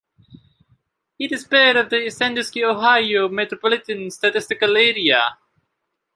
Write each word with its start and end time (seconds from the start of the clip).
It 1.19 1.31
is 1.31 1.43
part 1.43 1.75
of 1.75 1.91
the 1.91 2.09
Sandusky, 2.09 2.63
Ohio 2.63 3.29
Metropolitan 3.29 4.09
Statistical 4.09 4.75
Area. 4.75 5.37